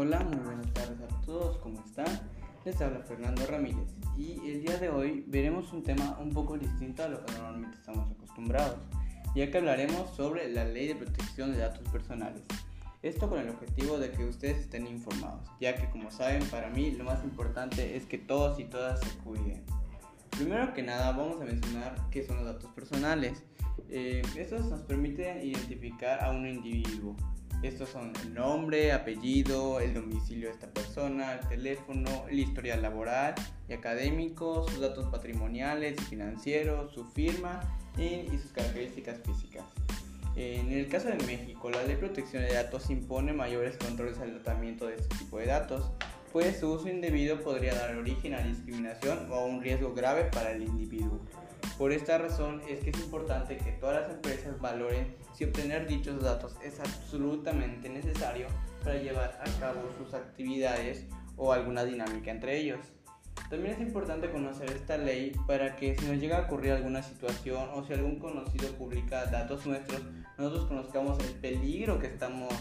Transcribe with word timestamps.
Hola, 0.00 0.20
muy 0.20 0.36
buenas 0.36 0.72
tardes 0.74 1.00
a 1.00 1.20
todos, 1.22 1.58
¿cómo 1.58 1.82
están? 1.84 2.06
Les 2.64 2.80
habla 2.80 3.00
Fernando 3.00 3.44
Ramírez 3.48 3.96
y 4.16 4.48
el 4.48 4.62
día 4.62 4.76
de 4.76 4.90
hoy 4.90 5.24
veremos 5.26 5.72
un 5.72 5.82
tema 5.82 6.16
un 6.20 6.30
poco 6.30 6.56
distinto 6.56 7.02
a 7.02 7.08
lo 7.08 7.26
que 7.26 7.32
normalmente 7.32 7.76
estamos 7.78 8.08
acostumbrados, 8.12 8.78
ya 9.34 9.50
que 9.50 9.58
hablaremos 9.58 10.08
sobre 10.14 10.52
la 10.52 10.64
ley 10.64 10.86
de 10.86 10.94
protección 10.94 11.50
de 11.50 11.58
datos 11.58 11.82
personales. 11.88 12.42
Esto 13.02 13.28
con 13.28 13.40
el 13.40 13.48
objetivo 13.48 13.98
de 13.98 14.12
que 14.12 14.24
ustedes 14.24 14.58
estén 14.58 14.86
informados, 14.86 15.50
ya 15.60 15.74
que 15.74 15.90
como 15.90 16.12
saben, 16.12 16.44
para 16.44 16.70
mí 16.70 16.92
lo 16.92 17.02
más 17.02 17.24
importante 17.24 17.96
es 17.96 18.06
que 18.06 18.18
todos 18.18 18.60
y 18.60 18.66
todas 18.66 19.00
se 19.00 19.18
cuiden. 19.24 19.64
Primero 20.30 20.74
que 20.74 20.84
nada 20.84 21.10
vamos 21.10 21.40
a 21.40 21.44
mencionar 21.44 21.96
qué 22.12 22.24
son 22.24 22.36
los 22.36 22.44
datos 22.44 22.70
personales. 22.70 23.42
Eh, 23.88 24.22
estos 24.36 24.64
nos 24.66 24.82
permiten 24.82 25.44
identificar 25.44 26.22
a 26.22 26.30
un 26.30 26.46
individuo. 26.46 27.16
Estos 27.62 27.88
son 27.88 28.12
el 28.22 28.34
nombre, 28.34 28.92
apellido, 28.92 29.80
el 29.80 29.92
domicilio 29.92 30.46
de 30.46 30.54
esta 30.54 30.68
persona, 30.68 31.34
el 31.34 31.48
teléfono, 31.48 32.26
el 32.30 32.38
historial 32.38 32.82
laboral 32.82 33.34
y 33.68 33.72
académico, 33.72 34.68
sus 34.68 34.80
datos 34.80 35.06
patrimoniales 35.06 35.96
y 36.00 36.04
financieros, 36.04 36.92
su 36.92 37.04
firma 37.04 37.60
y, 37.96 38.28
sus 38.38 38.52
características 38.52 39.18
físicas. 39.24 39.64
En 40.36 40.70
el 40.70 40.86
caso 40.86 41.08
de 41.08 41.16
México, 41.26 41.68
la 41.68 41.82
ley 41.82 41.96
de 41.96 41.96
protección 41.96 42.44
de 42.44 42.54
datos 42.54 42.90
impone 42.90 43.32
mayores 43.32 43.76
controles 43.76 44.18
al 44.20 44.34
tratamiento 44.34 44.86
de 44.86 44.94
este 44.94 45.16
tipo 45.16 45.38
de 45.38 45.46
datos, 45.46 45.90
pues 46.32 46.60
su 46.60 46.70
uso 46.70 46.88
indebido 46.88 47.40
podría 47.40 47.74
dar 47.74 47.96
origen 47.96 48.34
a 48.34 48.42
discriminación 48.42 49.32
o 49.32 49.34
a 49.34 49.44
un 49.44 49.60
riesgo 49.60 49.94
grave 49.94 50.24
para 50.30 50.52
el 50.52 50.62
individuo. 50.62 51.18
Por 51.78 51.92
esta 51.92 52.18
razón 52.18 52.60
es 52.68 52.80
que 52.80 52.90
es 52.90 52.98
importante 52.98 53.56
que 53.56 53.70
todas 53.70 54.02
las 54.02 54.10
empresas 54.10 54.60
valoren 54.60 55.14
si 55.32 55.44
obtener 55.44 55.86
dichos 55.86 56.20
datos 56.20 56.56
es 56.64 56.80
absolutamente 56.80 57.88
necesario 57.88 58.48
para 58.82 58.96
llevar 58.96 59.40
a 59.40 59.60
cabo 59.60 59.82
sus 59.96 60.12
actividades 60.12 61.06
o 61.36 61.52
alguna 61.52 61.84
dinámica 61.84 62.32
entre 62.32 62.58
ellos. 62.58 62.80
También 63.48 63.74
es 63.74 63.80
importante 63.80 64.28
conocer 64.28 64.68
esta 64.72 64.98
ley 64.98 65.32
para 65.46 65.76
que 65.76 65.96
si 65.96 66.04
nos 66.06 66.18
llega 66.18 66.38
a 66.38 66.46
ocurrir 66.46 66.72
alguna 66.72 67.00
situación 67.00 67.68
o 67.72 67.84
si 67.84 67.92
algún 67.92 68.18
conocido 68.18 68.72
publica 68.72 69.26
datos 69.26 69.64
nuestros, 69.64 70.02
nosotros 70.36 70.66
conozcamos 70.66 71.20
el 71.20 71.30
peligro 71.34 72.00
que 72.00 72.08
estamos 72.08 72.52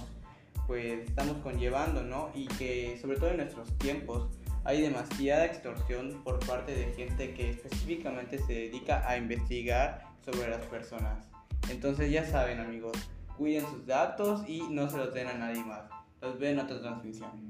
pues 0.68 1.08
estamos 1.08 1.38
conllevando, 1.38 2.04
¿no? 2.04 2.30
Y 2.36 2.46
que 2.48 3.00
sobre 3.02 3.18
todo 3.18 3.32
en 3.32 3.38
nuestros 3.38 3.76
tiempos 3.80 4.28
hay 4.68 4.82
demasiada 4.82 5.46
extorsión 5.46 6.22
por 6.26 6.46
parte 6.46 6.76
de 6.76 6.94
gente 6.94 7.34
que 7.34 7.52
específicamente 7.52 8.38
se 8.38 8.52
dedica 8.52 9.02
a 9.08 9.16
investigar 9.16 10.06
sobre 10.26 10.50
las 10.50 10.62
personas. 10.66 11.26
Entonces 11.70 12.12
ya 12.12 12.26
saben 12.26 12.60
amigos, 12.60 12.98
cuiden 13.38 13.66
sus 13.66 13.86
datos 13.86 14.44
y 14.46 14.64
no 14.70 14.90
se 14.90 14.98
los 14.98 15.14
den 15.14 15.28
a 15.28 15.36
nadie 15.36 15.64
más. 15.64 15.84
Los 16.20 16.38
ven 16.38 16.60
en 16.60 16.66
otra 16.66 16.82
transmisión. 16.82 17.50